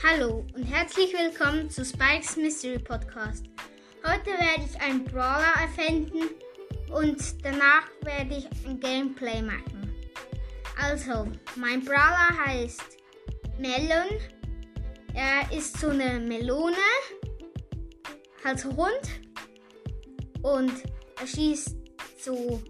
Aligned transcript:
Hallo 0.00 0.46
und 0.54 0.62
herzlich 0.62 1.12
willkommen 1.12 1.68
zu 1.70 1.84
Spikes 1.84 2.36
Mystery 2.36 2.78
Podcast. 2.78 3.46
Heute 4.06 4.30
werde 4.30 4.62
ich 4.64 4.80
einen 4.80 5.04
Brawler 5.04 5.52
erfinden 5.60 6.20
und 6.92 7.44
danach 7.44 7.88
werde 8.02 8.36
ich 8.36 8.48
ein 8.64 8.78
Gameplay 8.78 9.42
machen. 9.42 9.92
Also, 10.80 11.26
mein 11.56 11.84
Brawler 11.84 12.28
heißt 12.46 12.96
Melon. 13.58 14.20
Er 15.14 15.50
ist 15.50 15.80
so 15.80 15.88
eine 15.88 16.20
Melone, 16.20 16.76
halt 18.44 18.60
so 18.60 18.68
rund 18.70 19.02
und 20.42 20.72
er 21.20 21.26
schießt 21.26 21.76
so 22.20 22.62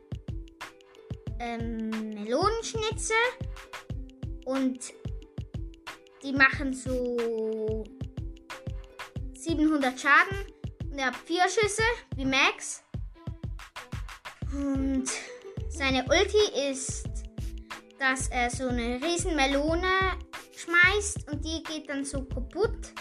ähm, 1.40 1.90
Melonenschnitzel 1.90 3.16
und 4.46 4.94
die 6.28 6.34
machen 6.34 6.74
so 6.74 7.84
700 9.34 9.98
Schaden. 9.98 10.38
Und 10.90 10.98
er 10.98 11.06
hat 11.06 11.16
vier 11.16 11.44
Schüsse, 11.48 11.82
wie 12.16 12.26
Max. 12.26 12.82
Und 14.52 15.06
seine 15.70 16.04
Ulti 16.04 16.70
ist, 16.70 17.08
dass 17.98 18.28
er 18.28 18.50
so 18.50 18.68
eine 18.68 19.00
riesen 19.02 19.36
Melone 19.36 20.18
schmeißt 20.56 21.30
und 21.30 21.44
die 21.44 21.62
geht 21.62 21.88
dann 21.88 22.04
so 22.04 22.22
kaputt. 22.24 22.92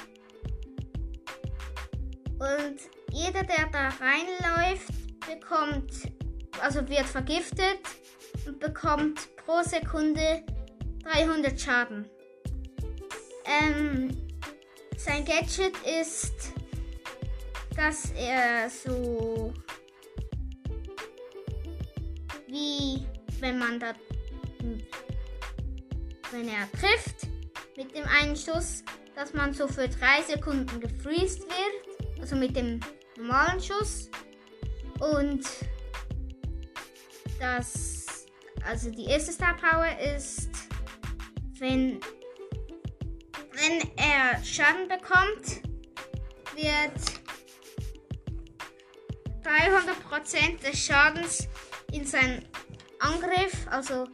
Und 2.40 2.78
jeder, 3.12 3.44
der 3.44 3.68
da 3.72 3.90
reinläuft, 4.00 4.94
bekommt, 5.28 5.92
also 6.62 6.88
wird 6.88 7.06
vergiftet 7.06 7.80
und 8.46 8.60
bekommt 8.60 9.36
pro 9.38 9.64
Sekunde 9.64 10.44
300 11.04 11.60
Schaden. 11.60 12.10
Ähm, 13.48 14.18
sein 14.98 15.24
Gadget 15.24 15.74
ist, 16.02 16.54
dass 17.76 18.12
er 18.12 18.70
so 18.70 19.54
wie 22.48 23.06
wenn 23.40 23.60
man 23.60 23.80
da 23.80 23.94
wenn 26.32 26.50
er 26.50 26.70
trifft 26.72 27.28
mit 27.78 27.96
dem 27.96 28.06
einen 28.06 28.36
Schuss, 28.36 28.84
dass 29.16 29.34
man 29.34 29.54
so 29.54 29.68
für 29.68 29.88
drei 29.88 30.22
Sekunden 30.28 30.80
gefreezed 30.82 31.44
wird, 31.44 32.20
also 32.20 32.36
mit 32.36 32.56
dem 32.56 32.82
normalen 33.18 33.62
Schuss. 33.62 34.10
Und 35.00 35.46
das 37.40 38.08
also 38.68 38.92
die 38.92 39.06
erste 39.06 39.32
Star 39.32 39.56
Power 39.56 39.88
ist, 40.16 40.50
wenn 41.60 42.02
wenn 43.68 43.82
er 43.98 44.44
Schaden 44.44 44.88
bekommt, 44.88 45.62
wird 46.56 46.98
300% 49.44 50.62
des 50.62 50.86
Schadens 50.86 51.48
in 51.92 52.06
seinen 52.06 52.46
Angriff, 53.00 53.68
also 53.70 54.06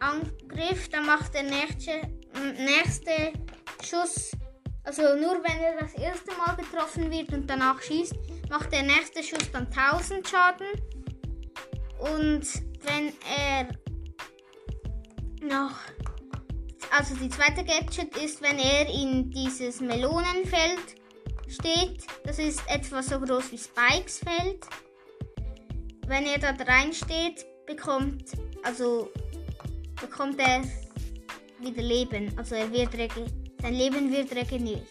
Angriff, 0.00 0.88
dann 0.90 1.06
macht 1.06 1.34
der 1.34 1.44
nächste, 1.44 2.02
nächste 2.58 3.32
Schuss, 3.84 4.32
also 4.84 5.02
nur 5.16 5.42
wenn 5.42 5.60
er 5.60 5.80
das 5.80 5.94
erste 5.94 6.32
Mal 6.34 6.56
getroffen 6.56 7.10
wird 7.10 7.32
und 7.32 7.48
danach 7.48 7.80
schießt, 7.82 8.14
macht 8.50 8.72
der 8.72 8.82
nächste 8.82 9.22
Schuss 9.22 9.50
dann 9.52 9.66
1000 9.66 10.28
Schaden. 10.28 10.66
Und 11.98 12.46
wenn 12.84 13.12
er 13.38 13.68
noch 15.40 15.76
also 16.92 17.14
die 17.14 17.30
zweite 17.30 17.64
Gadget 17.64 18.16
ist, 18.18 18.42
wenn 18.42 18.58
er 18.58 18.86
in 18.86 19.30
dieses 19.30 19.80
Melonenfeld 19.80 20.96
steht. 21.48 22.04
Das 22.24 22.38
ist 22.38 22.62
etwa 22.68 23.02
so 23.02 23.18
groß 23.18 23.50
wie 23.52 23.58
Spikes 23.58 24.18
Feld. 24.18 24.66
Wenn 26.06 26.26
er 26.26 26.38
da 26.38 26.50
reinsteht, 26.50 27.46
bekommt, 27.66 28.32
also 28.62 29.10
bekommt 30.00 30.38
er 30.38 30.62
wieder 31.60 31.82
Leben. 31.82 32.36
Also 32.36 32.56
er 32.56 32.70
wird 32.70 32.90
sein 33.62 33.74
Leben 33.74 34.12
wird 34.12 34.34
regeneriert. 34.34 34.86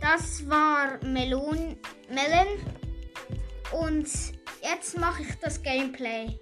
Das 0.00 0.48
war 0.48 1.04
Melon, 1.04 1.76
Melon. 2.08 2.48
Und 3.72 4.08
jetzt 4.62 4.98
mache 4.98 5.22
ich 5.22 5.34
das 5.40 5.62
Gameplay. 5.62 6.38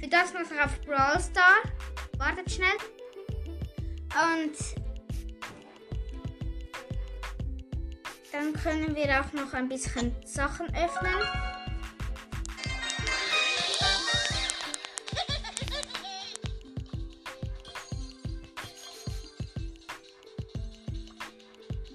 Für 0.00 0.08
das 0.08 0.32
muss 0.34 0.50
ich 0.50 0.60
auf 0.60 0.80
Brawl 0.80 1.20
Star. 1.20 1.62
Wartet 2.18 2.50
schnell. 2.50 2.68
Und 4.16 4.56
dann 8.32 8.52
können 8.54 8.94
wir 8.94 9.20
auch 9.20 9.32
noch 9.32 9.52
ein 9.52 9.68
bisschen 9.68 10.14
Sachen 10.24 10.66
öffnen. 10.74 11.14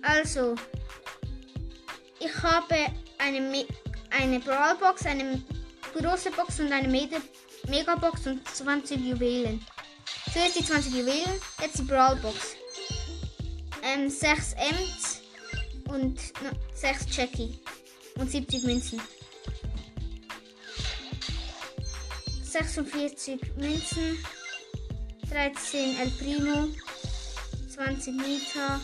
Also, 0.03 0.55
ich 2.19 2.43
habe 2.43 2.75
eine, 3.17 3.65
eine 4.09 4.39
Brawlbox, 4.39 5.05
eine 5.05 5.41
große 5.93 6.31
Box 6.31 6.59
und 6.59 6.71
eine 6.71 6.87
Megabox 6.87 8.27
und 8.27 8.47
20 8.47 8.99
Juwelen. 8.99 9.65
Zuerst 10.33 10.57
die 10.57 10.65
20 10.65 10.93
Juwelen, 10.93 11.41
jetzt 11.61 11.79
die 11.79 11.83
Brawlbox. 11.83 12.55
Ähm, 13.83 14.09
6 14.09 14.53
Ems 14.53 15.21
und 15.89 16.19
6 16.73 17.05
Jackie 17.15 17.59
und 18.15 18.31
70 18.31 18.63
Münzen. 18.63 19.01
46 22.43 23.39
Münzen, 23.57 24.23
13 25.29 25.99
El 25.99 26.09
Primo, 26.11 26.67
20 27.73 28.13
Nita 28.13 28.79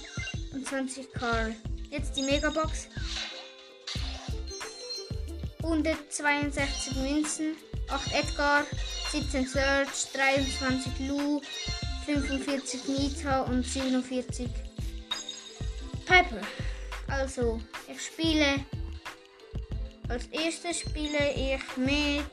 und 0.54 0.68
20 0.68 1.14
Carl. 1.14 1.56
Jetzt 1.90 2.18
die 2.18 2.24
Megabox. 2.24 2.88
162 5.64 6.96
Münzen, 6.96 7.56
8 7.90 8.14
Edgar, 8.14 8.66
17 9.12 9.48
Search, 9.48 10.12
23 10.14 11.08
Lou, 11.08 11.42
45 12.06 12.88
Nita 12.88 13.42
und 13.44 13.66
47 13.66 14.50
Piper. 16.06 16.42
Also, 17.08 17.62
ich 17.88 18.02
spiele. 18.02 18.66
Als 20.10 20.28
erstes 20.28 20.80
spiele 20.80 21.34
ich 21.36 21.78
mit. 21.78 22.26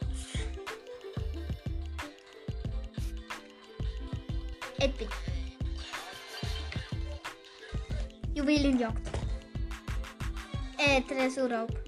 Epic. 4.79 5.09
Juwelenjagd. 8.35 9.09
Äh, 10.79 11.01
Tresorraub. 11.03 11.84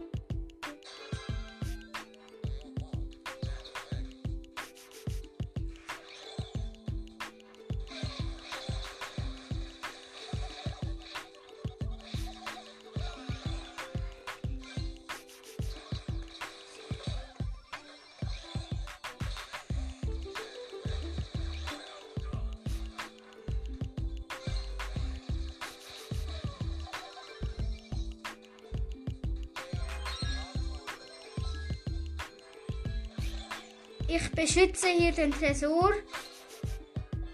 Ich 34.08 34.30
beschütze 34.30 34.88
hier 34.88 35.12
den 35.12 35.32
Tresor. 35.32 35.92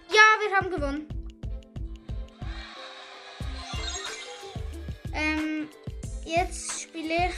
Ja, 0.08 0.22
wir 0.40 0.56
haben 0.56 0.70
gewonnen. 0.70 1.06
Ähm, 5.12 5.69
jetzt 6.24 6.82
spiele 6.82 7.28
ich 7.28 7.34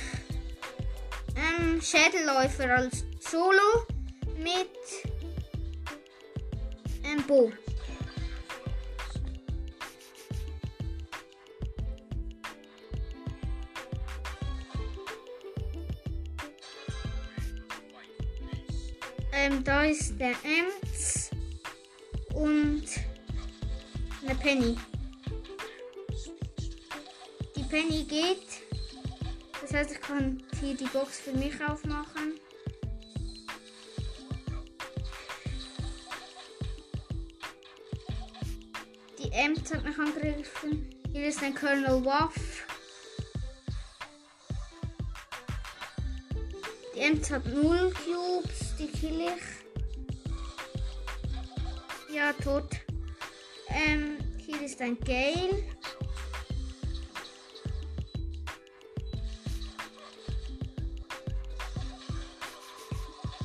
ähm, 1.36 1.82
Schädelläufer 1.82 2.70
als 2.76 3.04
Solo 3.18 3.86
mit 4.36 4.70
ähm, 7.04 7.24
Bo. 7.26 7.52
Ähm, 19.36 19.64
da 19.64 19.82
ist 19.82 20.16
der 20.20 20.30
Ems 20.44 21.30
und 22.34 22.84
Eine 24.22 24.34
Penny. 24.36 24.76
Die 27.56 27.62
Penny 27.64 28.04
geht. 28.04 28.46
Das 29.60 29.74
heißt, 29.74 29.90
ich 29.90 30.00
kann 30.00 30.40
hier 30.60 30.76
die 30.76 30.84
Box 30.84 31.18
für 31.18 31.32
mich 31.32 31.54
aufmachen. 31.64 32.38
Die 39.18 39.32
Ems 39.32 39.74
hat 39.74 39.84
mich 39.84 39.98
angegriffen. 39.98 40.88
Hier 41.12 41.26
ist 41.26 41.42
ein 41.42 41.56
Colonel 41.56 42.04
Waff. 42.04 42.64
Ems 46.96 47.30
hat 47.30 47.44
0 47.46 47.92
Cubes, 47.92 48.76
die 48.78 48.86
kill 48.86 49.20
ich. 49.20 49.42
Ja, 52.14 52.32
tot. 52.32 52.68
Ähm, 53.68 54.18
hier 54.38 54.62
ist 54.62 54.80
ein 54.80 54.98
Gale. 55.00 55.64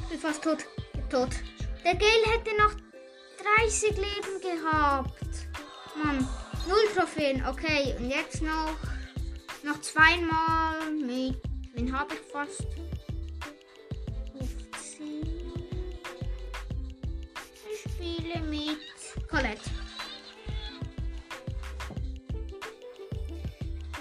Bin 0.09 0.19
fast 0.19 0.43
tot. 0.43 0.59
Tot. 1.09 1.29
Der 1.83 1.95
Gale 1.95 2.25
hätte 2.27 2.55
noch 2.57 2.75
30 3.57 3.97
Leben 3.97 4.41
gehabt. 4.41 5.47
Mann. 5.95 6.27
Null 6.67 6.77
Trophäen. 6.95 7.43
Okay, 7.47 7.95
und 7.97 8.11
jetzt 8.11 8.43
noch. 8.43 8.77
Noch 9.63 9.81
zweimal 9.81 10.91
mit. 10.91 11.41
Wen 11.73 11.97
habe 11.97 12.13
ich 12.13 12.21
fast? 12.31 12.67
Spiele 18.29 18.41
mit 18.45 19.27
Colette. 19.27 19.69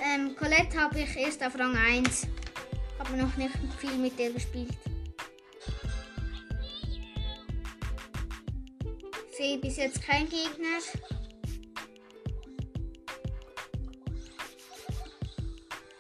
Ähm, 0.03 0.37
Colette 0.37 0.81
habe 0.81 1.01
ich 1.01 1.17
erst 1.17 1.43
auf 1.43 1.59
Rang 1.59 1.77
1. 1.77 2.27
Habe 2.99 3.17
noch 3.17 3.37
nicht 3.37 3.55
viel 3.79 3.97
mit 3.97 4.19
der 4.19 4.31
gespielt. 4.31 4.77
Sehe 9.37 9.59
bis 9.59 9.77
jetzt 9.77 10.03
kein 10.03 10.29
Gegner. 10.29 10.79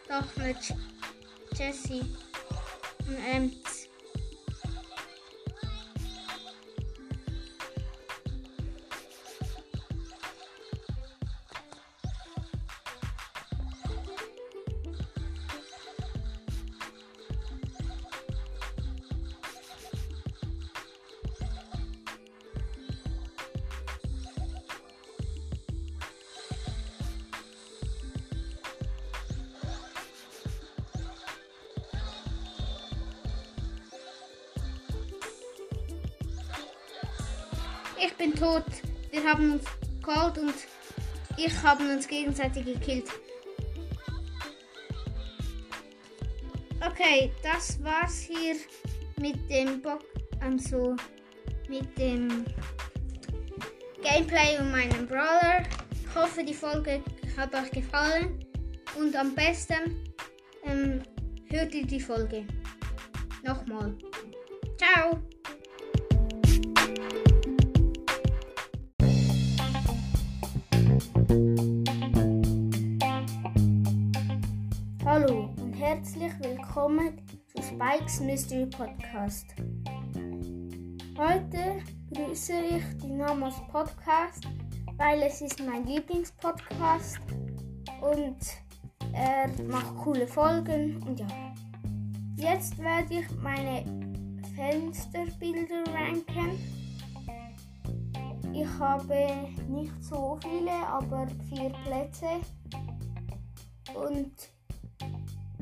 Doch 0.09 0.37
mit 0.37 0.57
Jesse 1.57 2.01
und 3.07 3.19
Ems. 3.33 3.78
Ich 38.01 38.15
bin 38.15 38.35
tot. 38.35 38.65
Wir 39.11 39.25
haben 39.25 39.53
uns 39.53 39.65
Cold 40.03 40.39
und 40.39 40.55
ich 41.37 41.63
haben 41.63 41.91
uns 41.91 42.07
gegenseitig 42.07 42.65
gekillt. 42.65 43.11
Okay, 46.87 47.33
das 47.43 47.83
war's 47.83 48.21
hier 48.21 48.57
mit 49.21 49.37
dem 49.51 49.83
Bock, 49.83 50.05
also 50.41 50.95
mit 51.69 51.99
dem 51.99 52.45
Gameplay 54.03 54.59
und 54.59 54.71
meinem 54.71 55.07
Brawler. 55.07 55.65
Ich 55.93 56.15
hoffe, 56.15 56.45
die 56.45 56.55
Folge 56.55 57.03
hat 57.37 57.55
euch 57.55 57.71
gefallen 57.71 58.45
und 58.97 59.15
am 59.17 59.35
besten 59.35 60.05
ähm, 60.65 61.03
hört 61.51 61.75
ihr 61.75 61.87
die 61.87 62.01
Folge. 62.01 62.45
Nochmal. 63.45 63.97
Ciao! 64.77 65.21
Hallo 75.05 75.51
und 75.61 75.75
herzlich 75.75 76.33
willkommen 76.41 77.21
zu 77.55 77.63
Spikes 77.63 78.21
Mystery 78.21 78.65
Podcast. 78.65 79.45
Heute 81.19 81.83
grüße 82.15 82.55
ich 82.71 82.83
Dynamos 83.03 83.57
Podcast, 83.71 84.49
weil 84.97 85.21
es 85.23 85.43
ist 85.43 85.63
mein 85.67 85.85
Lieblingspodcast 85.85 87.21
und 88.01 88.39
er 89.13 89.51
macht 89.65 89.97
coole 89.99 90.27
Folgen 90.27 91.03
und 91.07 91.21
ja. 91.21 91.27
Jetzt 92.37 92.79
werde 92.79 93.21
ich 93.21 93.31
meine 93.43 93.85
Fensterbilder 94.57 95.85
ranken. 95.93 96.78
Ich 98.61 98.79
habe 98.81 99.15
nicht 99.69 100.03
so 100.03 100.37
viele, 100.43 100.73
aber 100.85 101.29
vier 101.49 101.71
Plätze. 101.85 102.41
Und 103.95 104.33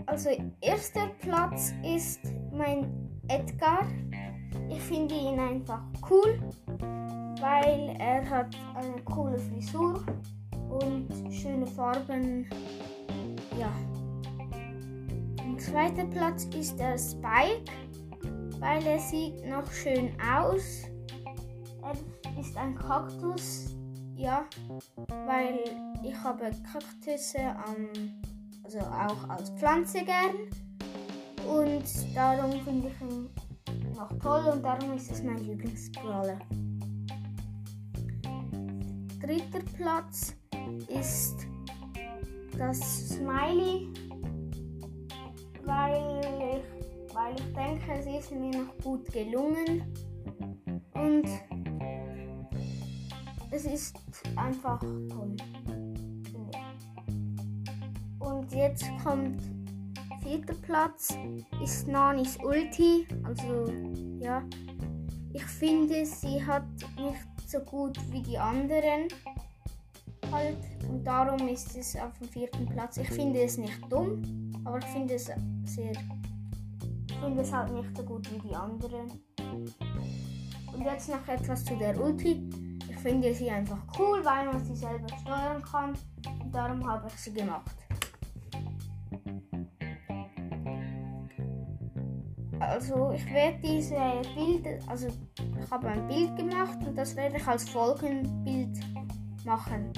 also 0.07 0.31
erster 0.63 1.09
Platz 1.21 1.75
ist 1.85 2.21
mein 2.53 3.11
Edgar. 3.29 3.87
Ich 4.71 4.81
finde 4.81 5.15
ihn 5.15 5.39
einfach 5.39 5.83
cool, 6.09 6.39
weil 7.39 7.97
er 7.99 8.31
hat 8.31 8.57
eine 8.75 9.03
coole 9.03 9.37
Frisur 9.37 10.03
und 10.71 11.09
schöne 11.31 11.67
Farben. 11.67 12.49
Ja. 13.61 13.71
Im 15.45 15.59
zweiten 15.59 16.09
Platz 16.09 16.47
ist 16.59 16.79
der 16.79 16.97
Spike, 16.97 17.71
weil 18.59 18.87
er 18.87 18.99
sieht 18.99 19.45
noch 19.45 19.71
schön 19.71 20.13
aus. 20.35 20.89
Er 21.87 22.41
ist 22.41 22.57
ein 22.57 22.75
Kaktus, 22.75 23.77
ja, 24.17 24.45
weil 25.27 25.61
ich 26.03 26.17
habe 26.23 26.51
Kaktusse 26.73 27.39
am 27.39 27.89
also 28.65 28.81
auch 28.81 29.29
als 29.29 29.51
Pflanze 29.51 29.99
gern. 29.99 30.51
Und 31.47 31.85
darum 32.17 32.61
finde 32.63 32.89
ich 32.89 33.01
ihn 33.01 33.29
noch 33.95 34.13
toll 34.19 34.53
und 34.53 34.65
darum 34.65 34.95
ist 34.95 35.13
es 35.13 35.23
mein 35.23 35.39
Lieblingsbrawler. 35.39 36.39
Dritter 39.21 39.65
Platz 39.77 40.35
ist 40.89 41.47
das 42.59 43.11
Smiley, 43.11 43.89
weil 45.65 46.21
ich, 46.21 47.15
weil 47.15 47.35
ich 47.37 47.55
denke, 47.55 47.93
es 47.93 48.07
ist 48.07 48.33
mir 48.33 48.51
noch 48.51 48.77
gut 48.83 49.13
gelungen 49.13 49.95
und 50.95 51.29
es 53.57 53.65
ist 53.65 53.97
einfach 54.37 54.79
toll. 54.81 55.35
Und 58.19 58.53
jetzt 58.53 58.85
kommt 59.03 59.41
vierter 60.23 60.55
Platz 60.55 61.17
ist 61.63 61.89
Nanis 61.89 62.37
Ulti. 62.45 63.07
Also 63.23 63.73
ja, 64.21 64.43
ich 65.33 65.45
finde 65.45 66.05
sie 66.05 66.45
hat 66.45 66.67
nicht 66.99 67.49
so 67.49 67.61
gut 67.61 67.99
wie 68.13 68.23
die 68.23 68.37
anderen 68.37 69.09
halt 70.31 70.59
und 70.89 71.05
darum 71.05 71.49
ist 71.49 71.75
es 71.77 71.97
auf 71.97 72.13
dem 72.19 72.29
vierten 72.29 72.67
Platz. 72.67 72.99
Ich 72.99 73.09
finde 73.09 73.41
es 73.43 73.57
nicht 73.57 73.81
dumm, 73.89 74.53
aber 74.65 74.79
ich 74.79 74.87
finde 74.87 75.15
es 75.15 75.25
sehr, 75.25 75.93
ich 75.93 77.17
finde 77.23 77.41
es 77.41 77.53
halt 77.53 77.73
nicht 77.73 77.97
so 77.97 78.03
gut 78.03 78.31
wie 78.33 78.49
die 78.49 78.55
anderen. 78.55 79.13
Und 80.75 80.85
jetzt 80.85 81.09
noch 81.09 81.27
etwas 81.27 81.65
zu 81.65 81.75
der 81.77 81.99
Ulti. 81.99 82.66
Finde 83.07 83.33
sie 83.33 83.49
einfach 83.49 83.79
cool, 84.01 84.21
weil 84.25 84.47
man 84.47 84.65
sie 84.65 84.75
selber 84.75 85.07
steuern 85.21 85.63
kann 85.63 85.91
und 86.43 86.53
darum 86.53 86.85
habe 86.91 87.07
ich 87.07 87.15
sie 87.15 87.33
gemacht. 87.33 87.71
Also 92.59 93.13
ich 93.13 93.25
werde 93.33 93.59
diese 93.63 93.95
Bilder, 94.35 94.81
also 94.89 95.07
ich 95.07 95.71
habe 95.71 95.87
ein 95.87 96.09
Bild 96.09 96.35
gemacht 96.35 96.79
und 96.85 96.99
das 96.99 97.15
werde 97.15 97.37
ich 97.37 97.47
als 97.47 97.69
Folgenbild 97.69 98.77
machen. 99.45 99.93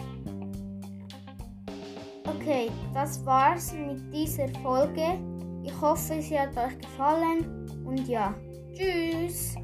Okay, 2.26 2.70
das 2.92 3.24
war's 3.24 3.72
mit 3.72 4.12
dieser 4.12 4.48
Folge. 4.60 5.18
Ich 5.62 5.80
hoffe, 5.80 6.20
sie 6.20 6.38
hat 6.38 6.54
euch 6.58 6.78
gefallen 6.78 7.70
und 7.86 8.06
ja, 8.06 8.34
tschüss. 8.74 9.56